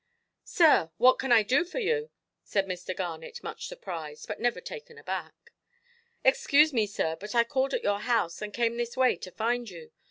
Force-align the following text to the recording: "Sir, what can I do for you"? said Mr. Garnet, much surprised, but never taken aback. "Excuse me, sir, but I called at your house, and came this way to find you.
"Sir, 0.47 0.89
what 0.97 1.19
can 1.19 1.31
I 1.31 1.43
do 1.43 1.63
for 1.63 1.77
you"? 1.77 2.09
said 2.43 2.65
Mr. 2.65 2.95
Garnet, 2.97 3.43
much 3.43 3.67
surprised, 3.67 4.27
but 4.27 4.39
never 4.39 4.59
taken 4.59 4.97
aback. 4.97 5.51
"Excuse 6.23 6.73
me, 6.73 6.87
sir, 6.87 7.15
but 7.15 7.35
I 7.35 7.43
called 7.43 7.75
at 7.75 7.83
your 7.83 7.99
house, 7.99 8.41
and 8.41 8.51
came 8.51 8.77
this 8.77 8.97
way 8.97 9.15
to 9.17 9.29
find 9.29 9.69
you. 9.69 9.91